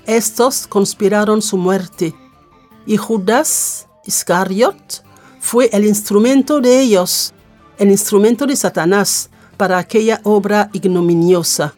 Estos 0.06 0.68
conspiraron 0.68 1.42
su 1.42 1.56
muerte, 1.56 2.14
y 2.86 2.98
Judas 2.98 3.88
Iscariot 4.06 5.06
fue 5.40 5.70
el 5.72 5.86
instrumento 5.86 6.60
de 6.60 6.82
ellos, 6.82 7.34
el 7.78 7.92
instrumento 7.92 8.46
de 8.46 8.58
Satanás 8.58 9.30
para 9.58 9.78
aquella 9.78 10.22
obra 10.24 10.70
ignominiosa. 10.74 11.76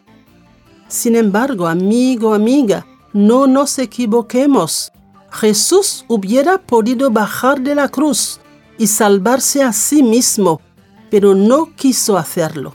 Sin 0.88 1.16
embargo, 1.16 1.68
amigo, 1.68 2.34
amiga, 2.34 2.86
no 3.14 3.48
nos 3.48 3.78
equivoquemos. 3.80 4.92
Jesús 5.32 6.06
hubiera 6.08 6.58
podido 6.58 7.12
bajar 7.12 7.62
de 7.62 7.76
la 7.76 7.90
cruz 7.90 8.40
y 8.78 8.88
salvarse 8.88 9.64
a 9.64 9.74
sí 9.74 10.04
mismo, 10.04 10.62
pero 11.10 11.36
no 11.36 11.76
quiso 11.76 12.18
hacerlo. 12.18 12.74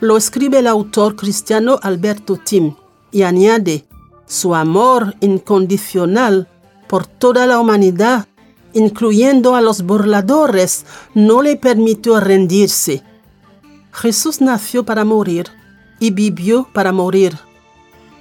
Lo 0.00 0.16
escribe 0.16 0.60
el 0.60 0.66
autor 0.66 1.16
cristiano 1.16 1.78
Alberto 1.82 2.36
Tim 2.36 2.74
y 3.10 3.22
añade, 3.22 3.86
su 4.26 4.54
amor 4.54 5.16
incondicional 5.20 6.48
por 6.86 7.06
toda 7.06 7.46
la 7.46 7.58
humanidad, 7.60 8.26
incluyendo 8.72 9.54
a 9.54 9.60
los 9.60 9.82
burladores, 9.82 10.84
no 11.14 11.42
le 11.42 11.56
permitió 11.56 12.20
rendirse. 12.20 13.02
Jesús 14.00 14.40
nació 14.40 14.84
para 14.84 15.04
morir 15.04 15.48
y 15.98 16.12
vivió 16.12 16.68
para 16.72 16.92
morir. 16.92 17.36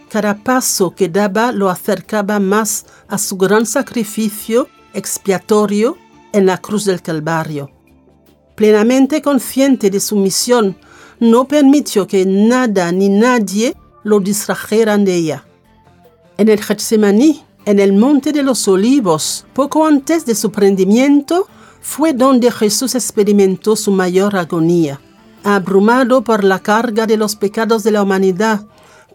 Cada 0.10 0.44
paso 0.44 0.96
que 0.96 1.08
daba 1.08 1.52
lo 1.52 1.70
acercaba 1.70 2.40
más 2.40 2.88
a 3.08 3.20
su 3.20 3.38
gran 3.38 3.68
sacrificio 3.68 4.68
expiatorio 4.96 5.96
en 6.34 6.48
la 6.48 6.58
cruz 6.58 6.86
del 6.86 7.04
Calvario. 7.04 7.70
Plenamente 8.56 9.22
consciente 9.22 9.92
de 9.92 10.00
su 10.00 10.16
misión, 10.16 10.78
no 11.20 11.48
permitió 11.48 12.08
que 12.08 12.26
nada 12.26 12.92
ni 12.92 13.10
nadie 13.10 13.76
lo 14.04 14.20
distrajeran 14.20 15.06
de 15.06 15.14
ella. 15.14 15.46
En 16.40 16.50
el 16.50 16.64
Getsemaní, 16.64 17.44
en 17.66 17.80
el 17.80 17.94
Monte 17.94 18.32
de 18.32 18.42
los 18.42 18.68
Olivos, 18.68 19.46
poco 19.54 19.86
antes 19.86 20.26
de 20.26 20.34
su 20.34 20.52
prendimiento, 20.52 21.48
fue 21.82 22.14
donde 22.14 22.52
Jesús 22.52 22.96
experimentó 22.96 23.76
su 23.76 23.92
mayor 23.92 24.36
agonía. 24.36 25.00
Abrumado 25.50 26.26
por 26.26 26.44
la 26.44 26.60
carga 26.60 27.08
de 27.08 27.16
los 27.16 27.38
pecados 27.38 27.82
de 27.84 27.92
la 27.92 28.04
humanidad, 28.04 28.66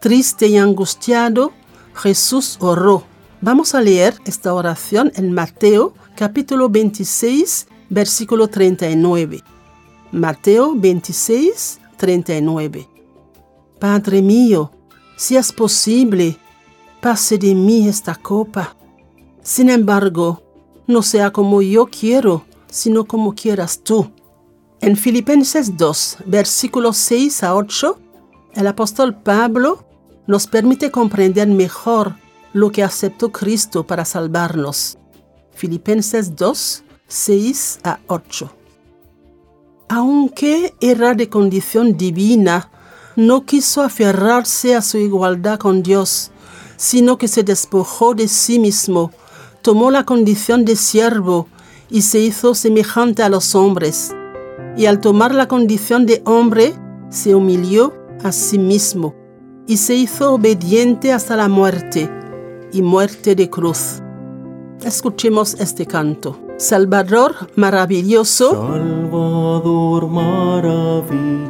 triste 0.01 0.47
y 0.47 0.57
angustiado, 0.57 1.53
Jesús 1.93 2.57
oró. 2.59 3.05
Vamos 3.43 3.75
a 3.75 3.83
leer 3.83 4.15
esta 4.25 4.55
oración 4.55 5.13
en 5.15 5.35
Mateo 5.35 5.93
capítulo 6.17 6.71
26, 6.71 7.67
versículo 7.91 8.49
39. 8.49 9.43
Mateo 10.11 10.73
26, 10.75 11.81
39. 11.99 12.89
Padre 13.79 14.23
mío, 14.23 14.73
si 15.19 15.37
es 15.37 15.53
posible, 15.53 16.39
pase 17.03 17.37
de 17.37 17.55
mí 17.55 17.87
esta 17.87 18.15
copa. 18.15 18.75
Sin 19.43 19.69
embargo, 19.69 20.43
no 20.87 21.03
sea 21.03 21.31
como 21.31 21.61
yo 21.61 21.89
quiero, 21.89 22.47
sino 22.71 23.05
como 23.05 23.35
quieras 23.35 23.81
tú. 23.85 24.11
En 24.83 24.97
Filipenses 24.97 25.77
2, 25.77 26.17
versículos 26.27 26.97
6 26.97 27.45
a 27.45 27.55
8, 27.55 28.01
el 28.57 28.67
apóstol 28.67 29.15
Pablo 29.15 29.87
nos 30.27 30.49
permite 30.49 30.91
comprender 30.91 31.47
mejor 31.47 32.17
lo 32.53 32.73
que 32.73 32.83
aceptó 32.83 33.31
Cristo 33.31 33.87
para 33.87 34.05
salvarnos. 34.05 34.99
Filipenses 35.53 36.35
2, 36.35 36.83
6 37.07 37.79
a 37.85 38.01
8. 38.09 38.53
Aunque 39.89 40.75
era 40.81 41.15
de 41.15 41.29
condición 41.29 41.97
divina, 41.97 42.69
no 43.15 43.47
quiso 43.47 43.83
aferrarse 43.83 44.75
a 44.75 44.83
su 44.83 44.99
igualdad 44.99 45.61
con 45.61 45.85
Dios, 45.85 46.33
sino 46.77 47.19
que 47.19 47.29
se 47.29 47.45
despojó 47.45 48.17
de 48.17 48.27
sí 48.27 48.59
mismo, 48.59 49.13
tomó 49.63 49.93
la 49.93 50.05
condición 50.05 50.65
de 50.65 50.75
siervo 50.75 51.47
y 51.89 52.03
se 52.03 52.19
hizo 52.19 52.57
semejante 52.57 53.23
a 53.23 53.29
los 53.29 53.55
hombres. 53.55 54.13
Y 54.77 54.87
al 54.87 55.01
tomar 55.01 55.35
la 55.35 55.49
condición 55.49 56.07
de 56.07 56.23
hombre, 56.25 56.75
se 57.11 57.35
humilló 57.35 57.93
a 58.23 58.33
sí 58.33 58.59
mismo 58.59 59.15
y 59.67 59.77
se 59.77 59.95
hizo 59.95 60.35
obediente 60.35 61.13
hasta 61.13 61.37
la 61.37 61.49
muerte 61.49 62.11
y 62.73 62.83
muerte 62.83 63.35
de 63.35 63.51
cruz. 63.51 64.03
Escuchemos 64.85 65.55
este 65.55 65.87
canto. 65.87 66.39
Salvador 66.57 67.35
maravilloso. 67.57 68.51
Salvador 68.51 70.09
maravilloso 70.09 71.43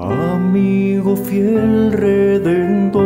amigo 0.00 1.16
fiel 1.16 1.92
redentor, 1.92 3.02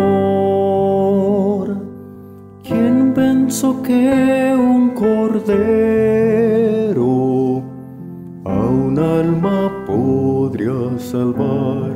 quien 2.62 3.12
pensó 3.14 3.82
que 3.82 4.54
un 4.56 4.90
cordero 4.90 6.51
un 8.92 8.98
alma 8.98 9.72
podría 9.86 10.98
salvar. 10.98 11.92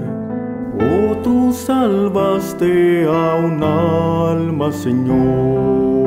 Oh, 0.81 1.15
tú 1.23 1.53
salvaste 1.53 3.05
a 3.05 3.35
un 3.35 3.63
alma, 3.63 4.73
Señor. 4.73 6.06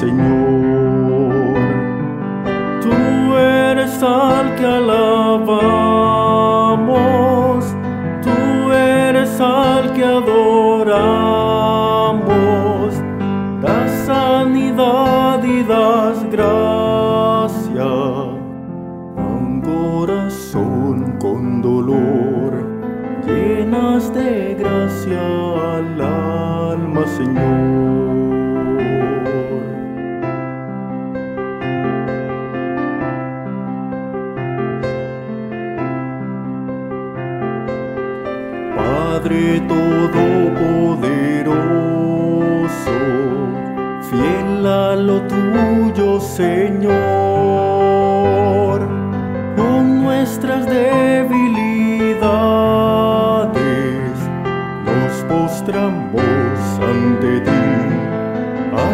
Señor. 0.00 1.60
Tú 2.80 3.36
eres 3.36 4.02
al 4.02 4.54
que 4.56 4.64
alabamos, 4.64 4.96
tú 8.22 8.72
eres 8.72 9.38
al 9.38 9.92
que 9.92 10.02
adoramos. 10.02 10.40
Das 13.60 13.90
sanidad 14.06 15.44
y 15.44 15.62
das 15.64 16.24
gracia 16.32 17.82
a 17.82 18.24
un 19.18 19.60
corazón 19.60 21.18
con 21.20 21.60
dolor. 21.60 22.52
Llenas 23.26 24.10
de 24.14 24.56
gracia 24.58 25.20
al 25.76 26.00
alma, 26.00 27.06
Señor. 27.06 27.89
Señor, 46.36 46.90
con 49.56 50.04
nuestras 50.04 50.64
debilidades 50.64 52.30
nos 54.86 55.12
postramos 55.28 56.22
ante 56.80 57.40
ti, 57.40 57.50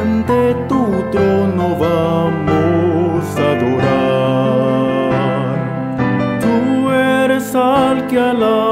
ante 0.00 0.54
tu 0.66 0.82
trono 1.12 1.76
vamos 1.78 3.24
a 3.38 3.46
adorar. 3.52 5.18
Tú 6.40 6.90
eres 6.90 7.54
al 7.54 8.06
que 8.06 8.18
alabamos, 8.18 8.66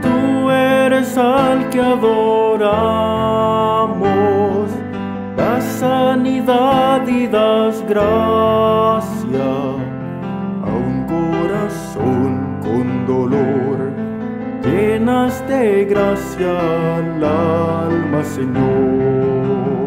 tú 0.00 0.50
eres 0.50 1.16
al 1.18 1.68
que 1.68 1.80
adoramos, 1.80 2.47
das 7.88 9.24
gracia 9.24 9.50
a 10.62 10.70
un 10.70 11.04
corazón 11.06 12.58
con 12.60 13.06
dolor. 13.06 13.92
Llenas 14.62 15.46
de 15.48 15.84
gracia 15.86 16.50
al 16.96 17.24
alma, 17.24 18.22
Señor. 18.24 19.86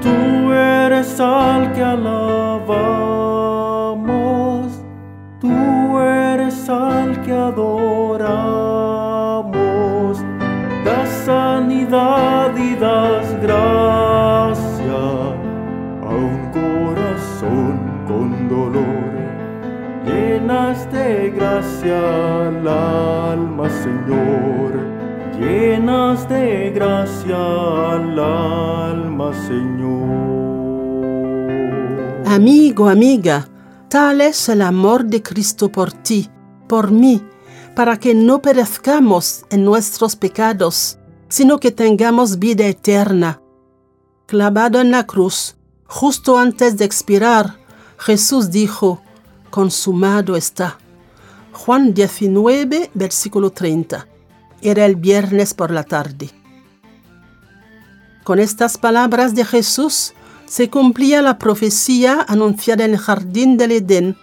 Tú 0.00 0.52
eres 0.52 1.20
al 1.20 1.72
que 1.72 1.82
alabamos, 1.82 2.30
tú 5.40 5.98
eres 5.98 6.68
al 6.68 7.20
que 7.22 7.32
adoramos, 7.32 7.99
Llenas 20.50 20.90
de 20.90 21.30
gracia 21.30 22.48
al 22.48 22.66
alma, 22.66 23.70
Señor. 23.70 24.72
Llenas 25.38 26.28
de 26.28 26.72
gracia 26.74 27.36
al 27.36 28.18
alma, 28.18 29.32
Señor. 29.46 30.08
Amigo, 32.26 32.88
amiga, 32.88 33.46
tal 33.88 34.20
es 34.22 34.48
el 34.48 34.62
amor 34.62 35.04
de 35.04 35.22
Cristo 35.22 35.70
por 35.70 35.92
ti, 35.92 36.28
por 36.66 36.90
mí, 36.90 37.22
para 37.76 38.00
que 38.00 38.16
no 38.16 38.42
perezcamos 38.42 39.44
en 39.50 39.64
nuestros 39.64 40.16
pecados, 40.16 40.98
sino 41.28 41.60
que 41.60 41.70
tengamos 41.70 42.40
vida 42.40 42.66
eterna. 42.66 43.40
Clavado 44.26 44.80
en 44.80 44.90
la 44.90 45.06
cruz, 45.06 45.54
justo 45.86 46.36
antes 46.38 46.76
de 46.76 46.86
expirar, 46.86 47.54
Jesús 47.98 48.50
dijo, 48.50 49.00
consumado 49.50 50.36
está. 50.36 50.78
Juan 51.52 51.92
19, 51.94 52.90
versículo 52.94 53.50
30. 53.50 54.06
Era 54.62 54.86
el 54.86 54.96
viernes 54.96 55.54
por 55.54 55.70
la 55.70 55.84
tarde. 55.84 56.30
Con 58.24 58.38
estas 58.38 58.78
palabras 58.78 59.34
de 59.34 59.44
Jesús 59.44 60.14
se 60.46 60.70
cumplía 60.70 61.22
la 61.22 61.38
profecía 61.38 62.24
anunciada 62.28 62.84
en 62.84 62.92
el 62.92 62.98
jardín 62.98 63.56
del 63.56 63.72
Edén 63.72 64.16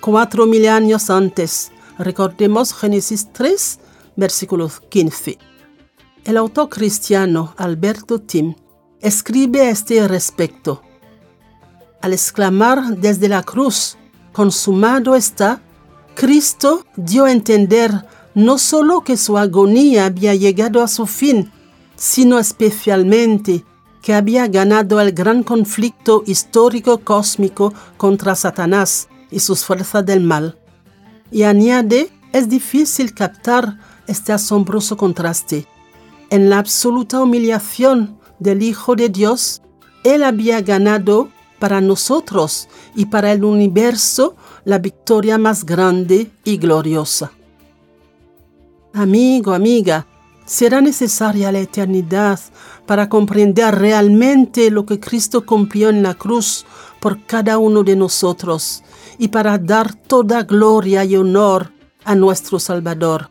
cuatro 0.00 0.46
mil 0.46 0.66
años 0.68 1.10
antes. 1.10 1.70
Recordemos 1.98 2.74
Génesis 2.74 3.32
3, 3.32 3.78
versículo 4.16 4.70
15. 4.88 5.38
El 6.24 6.36
autor 6.36 6.68
cristiano 6.68 7.54
Alberto 7.56 8.20
Tim 8.20 8.54
escribe 9.00 9.62
a 9.62 9.70
este 9.70 10.06
respecto. 10.08 10.82
Al 12.00 12.12
exclamar 12.12 12.96
desde 12.96 13.28
la 13.28 13.42
cruz, 13.42 13.96
consumado 14.32 15.14
está, 15.14 15.60
Cristo 16.14 16.84
dio 16.96 17.24
a 17.24 17.32
entender 17.32 18.06
no 18.34 18.58
solo 18.58 19.02
que 19.02 19.16
su 19.16 19.38
agonía 19.38 20.06
había 20.06 20.34
llegado 20.34 20.82
a 20.82 20.88
su 20.88 21.06
fin, 21.06 21.50
sino 21.96 22.38
especialmente 22.38 23.64
que 24.00 24.14
había 24.14 24.48
ganado 24.48 25.00
el 25.00 25.12
gran 25.12 25.42
conflicto 25.42 26.24
histórico 26.26 26.98
cósmico 26.98 27.72
contra 27.96 28.34
Satanás 28.34 29.08
y 29.30 29.40
sus 29.40 29.64
fuerzas 29.64 30.04
del 30.04 30.20
mal. 30.20 30.58
Y 31.30 31.44
añade, 31.44 32.10
es 32.32 32.48
difícil 32.48 33.14
captar 33.14 33.78
este 34.06 34.32
asombroso 34.32 34.96
contraste. 34.96 35.66
En 36.30 36.50
la 36.50 36.58
absoluta 36.58 37.22
humillación 37.22 38.18
del 38.38 38.62
Hijo 38.62 38.96
de 38.96 39.08
Dios, 39.08 39.62
Él 40.02 40.24
había 40.24 40.60
ganado 40.62 41.28
para 41.62 41.80
nosotros 41.80 42.68
y 42.96 43.06
para 43.06 43.30
el 43.30 43.44
universo 43.44 44.34
la 44.64 44.80
victoria 44.80 45.38
más 45.38 45.64
grande 45.64 46.28
y 46.42 46.56
gloriosa. 46.56 47.30
Amigo, 48.92 49.54
amiga, 49.54 50.08
será 50.44 50.80
necesaria 50.80 51.52
la 51.52 51.60
eternidad 51.60 52.40
para 52.84 53.08
comprender 53.08 53.76
realmente 53.76 54.72
lo 54.72 54.84
que 54.86 54.98
Cristo 54.98 55.46
cumplió 55.46 55.88
en 55.88 56.02
la 56.02 56.14
cruz 56.14 56.66
por 56.98 57.24
cada 57.26 57.58
uno 57.58 57.84
de 57.84 57.94
nosotros 57.94 58.82
y 59.16 59.28
para 59.28 59.56
dar 59.56 59.94
toda 59.94 60.42
gloria 60.42 61.04
y 61.04 61.14
honor 61.14 61.70
a 62.02 62.16
nuestro 62.16 62.58
Salvador. 62.58 63.30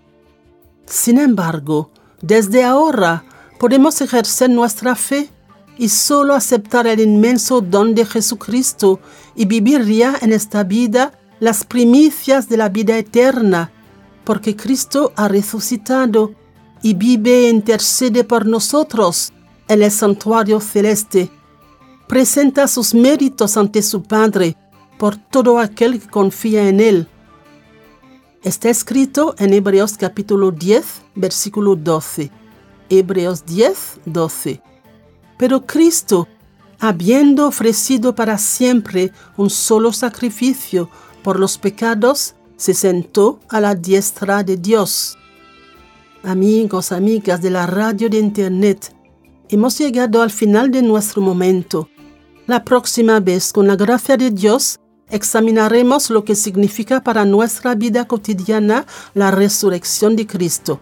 Sin 0.86 1.18
embargo, 1.18 1.92
desde 2.22 2.64
ahora 2.64 3.26
podemos 3.60 4.00
ejercer 4.00 4.50
nuestra 4.50 4.96
fe 4.96 5.30
y 5.78 5.90
solo 5.90 6.36
aceptar 6.36 6.88
el 6.88 7.00
inmenso 7.00 7.62
don 7.62 7.96
de 7.96 8.06
Jesucristo 8.06 9.00
y 9.36 9.46
vivir 9.46 9.86
ya 9.86 10.16
en 10.22 10.34
esta 10.34 10.64
vida 10.64 11.14
las 11.40 11.64
primicias 11.64 12.50
de 12.50 12.58
la 12.58 12.70
vida 12.70 12.98
eterna, 12.98 13.72
porque 14.24 14.56
Cristo 14.56 15.12
ha 15.16 15.28
resucitado 15.28 16.34
y 16.84 16.94
vive 16.94 17.46
e 17.46 17.50
intercede 17.50 18.24
por 18.24 18.46
nosotros 18.46 19.34
en 19.68 19.82
el 19.82 19.92
santuario 19.92 20.60
celeste. 20.60 21.32
Presenta 22.08 22.68
sus 22.68 22.94
méritos 22.94 23.58
ante 23.58 23.82
su 23.82 24.04
Padre 24.04 24.58
por 25.00 25.16
todo 25.16 25.58
aquel 25.58 26.00
que 26.00 26.08
confía 26.08 26.68
en 26.68 26.80
Él. 26.80 27.08
Está 28.44 28.70
escrito 28.70 29.36
en 29.38 29.54
Hebreos 29.54 29.98
capítulo 29.98 30.52
10, 30.52 31.02
versículo 31.16 31.76
12. 31.76 32.32
Hebreos 32.90 33.46
10, 33.46 34.02
12. 34.06 34.62
Pero 35.42 35.66
Cristo, 35.66 36.28
habiendo 36.80 37.48
ofrecido 37.48 38.14
para 38.14 38.38
siempre 38.38 39.12
un 39.38 39.50
solo 39.50 39.92
sacrificio 39.92 40.88
por 41.24 41.40
los 41.40 41.58
pecados, 41.58 42.36
se 42.58 42.76
sentó 42.76 43.40
a 43.50 43.60
la 43.60 43.74
diestra 43.74 44.44
de 44.44 44.58
Dios. 44.58 45.18
Amigos, 46.22 46.92
amigas 46.92 47.42
de 47.42 47.50
la 47.50 47.66
radio 47.66 48.08
de 48.08 48.20
Internet, 48.20 48.96
hemos 49.50 49.80
llegado 49.80 50.22
al 50.22 50.30
final 50.30 50.70
de 50.70 50.84
nuestro 50.84 51.24
momento. 51.24 51.90
La 52.46 52.64
próxima 52.64 53.20
vez, 53.20 53.52
con 53.52 53.68
la 53.68 53.76
gracia 53.76 54.18
de 54.18 54.30
Dios, 54.30 54.78
examinaremos 55.10 56.12
lo 56.12 56.24
que 56.24 56.36
significa 56.36 57.02
para 57.02 57.26
nuestra 57.26 57.74
vida 57.74 58.08
cotidiana 58.08 58.86
la 59.16 59.32
resurrección 59.32 60.16
de 60.16 60.28
Cristo. 60.28 60.80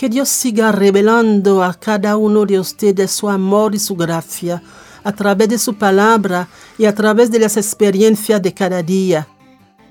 Que 0.00 0.08
Dios 0.08 0.30
siga 0.30 0.72
revelando 0.72 1.62
a 1.62 1.74
cada 1.74 2.16
uno 2.16 2.46
de 2.46 2.58
ustedes 2.58 3.10
su 3.10 3.28
amor 3.28 3.74
y 3.74 3.78
su 3.78 3.96
gracia 3.96 4.62
a 5.04 5.12
través 5.12 5.50
de 5.50 5.58
su 5.58 5.74
palabra 5.74 6.48
y 6.78 6.86
a 6.86 6.94
través 6.94 7.30
de 7.30 7.38
las 7.38 7.58
experiencias 7.58 8.40
de 8.40 8.54
cada 8.54 8.82
día. 8.82 9.28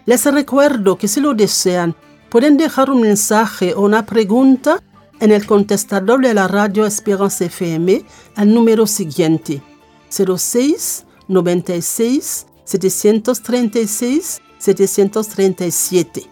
Les 0.08 0.26
recuerdo 0.26 0.98
que 0.98 1.08
si 1.08 1.22
lo 1.22 1.36
desean, 1.36 1.96
pueden 2.32 2.58
dejar 2.58 2.90
un 2.90 3.02
mensaje 3.02 3.76
o 3.76 3.82
una 3.82 4.04
pregunta 4.08 4.82
en 5.20 5.32
el 5.32 5.46
contestador 5.46 6.22
de 6.22 6.34
la 6.34 6.48
radio 6.48 6.88
Esperanza 6.88 7.46
FM 7.46 8.04
al 8.36 8.52
número 8.52 8.88
siguiente 8.88 9.62
06 10.10 11.06
96 11.28 12.48
736 12.64 14.42
737. 14.58 16.24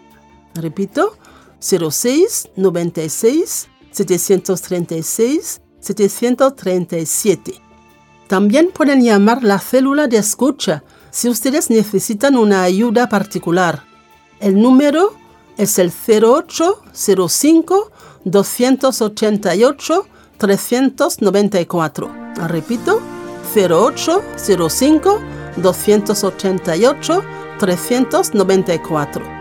Repito, 0.54 1.17
06 1.60 2.50
96 2.56 3.68
736 3.90 5.60
737. 5.80 7.54
También 8.28 8.70
pueden 8.72 9.02
llamar 9.02 9.42
la 9.42 9.58
célula 9.58 10.06
de 10.06 10.18
escucha 10.18 10.84
si 11.10 11.28
ustedes 11.28 11.70
necesitan 11.70 12.36
una 12.36 12.62
ayuda 12.62 13.08
particular. 13.08 13.82
El 14.40 14.60
número 14.60 15.14
es 15.56 15.78
el 15.78 15.90
0805 15.90 17.90
288 18.24 20.06
394. 20.36 22.14
Repito, 22.48 23.00
0805 23.54 25.20
288 25.56 27.22
394. 27.58 29.37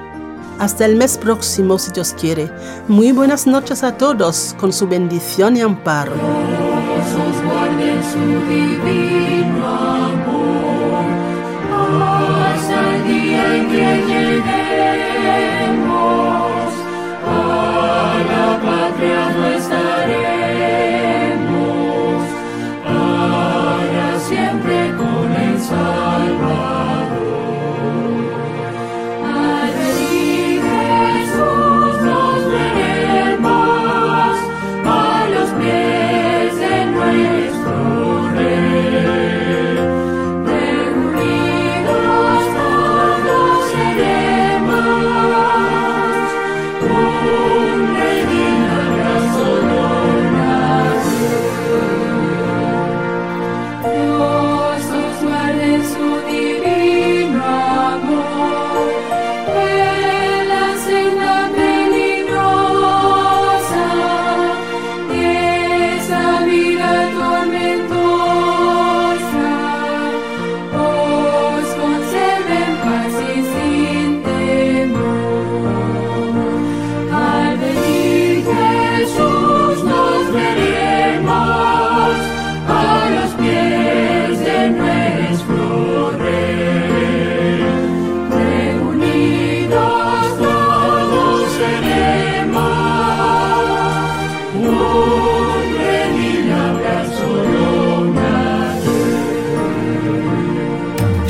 Hasta 0.60 0.86
el 0.86 0.96
mes 0.96 1.18
próximo, 1.18 1.78
si 1.78 1.92
Dios 1.92 2.16
quiere. 2.20 2.52
Muy 2.88 3.12
buenas 3.12 3.46
noches 3.46 3.84
a 3.84 3.98
todos, 3.98 4.56
con 4.60 4.74
su 4.74 4.88
bendición 4.88 5.56
y 5.58 5.62
amparo. 5.62 6.14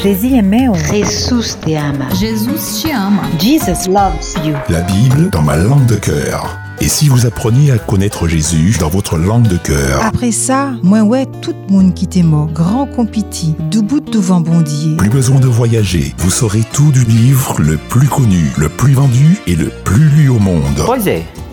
Jésus 0.07 0.41
meu. 0.41 0.73
Jesus 0.89 1.57
te 1.59 1.75
ama. 1.75 2.05
Jesus 2.17 2.81
te 2.81 2.93
ama. 2.93 3.23
Jesus 3.41 3.89
loves 3.89 4.35
you. 4.45 4.53
La 4.69 4.79
Bible 4.79 5.29
dans 5.31 5.41
ma 5.41 5.57
langue 5.57 5.85
de 5.85 5.95
cœur. 5.95 6.57
Et 6.79 6.87
si 6.87 7.09
vous 7.09 7.25
appreniez 7.25 7.71
à 7.71 7.77
connaître 7.77 8.25
Jésus 8.25 8.77
dans 8.79 8.87
votre 8.87 9.17
langue 9.17 9.49
de 9.49 9.57
cœur? 9.57 9.99
Après 10.01 10.31
ça, 10.31 10.69
moi 10.81 11.01
ouais, 11.01 11.25
tout 11.41 11.53
le 11.67 11.73
monde 11.73 11.93
qui 11.93 12.07
t'est 12.07 12.23
mort, 12.23 12.47
grand 12.53 12.85
compiti, 12.85 13.53
du 13.69 13.81
bout 13.81 13.99
de 13.99 14.17
vent 14.17 14.39
bondier. 14.39 14.95
Plus 14.95 15.09
besoin 15.09 15.41
de 15.41 15.47
voyager, 15.47 16.15
vous 16.19 16.29
saurez 16.29 16.63
tout 16.71 16.91
du 16.91 17.03
livre 17.03 17.55
le 17.59 17.75
plus 17.75 18.07
connu, 18.07 18.45
le 18.57 18.69
plus 18.69 18.93
vendu 18.93 19.37
et 19.45 19.55
le 19.55 19.69
plus 19.83 20.07
lu 20.07 20.29
au 20.29 20.39
monde. 20.39 20.85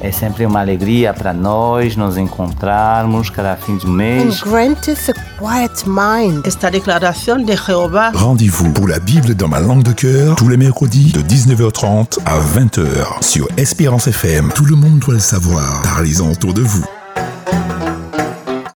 É, 0.04 0.12
sempre 0.12 0.44
uma 0.44 0.60
alegria 0.60 1.14
para 1.14 1.32
nós 1.32 1.96
nos 1.96 2.16
encontrarmos 2.18 3.30
cada 3.30 3.56
fim 3.56 3.78
de 3.78 3.86
mês. 3.86 4.42
granteth 4.42 5.10
a 5.10 5.14
quiet 5.38 5.84
mind. 5.86 6.46
Esta 6.46 6.70
declaración 6.70 7.44
de 7.46 7.56
Jehová 7.56 8.10
Rendez-vous 8.14 8.72
pour 8.72 8.86
la 8.88 8.98
Bible 8.98 9.34
dans 9.34 9.48
ma 9.48 9.60
langue 9.60 9.82
de 9.82 9.92
cœur 9.92 10.36
tous 10.36 10.48
les 10.48 10.58
mercredis 10.58 11.12
de 11.12 11.22
19h30 11.22 12.18
à 12.26 12.38
20h 12.38 13.22
sur 13.22 13.48
Espérance 13.56 14.06
FM. 14.06 14.52
Tout 14.54 14.66
le 14.66 14.76
monde 14.76 14.98
doit 14.98 15.14
le 15.14 15.20
savoir. 15.20 15.82
Parlez-en 15.82 16.30
autour 16.30 16.52
de 16.52 16.60
vous. 16.60 16.84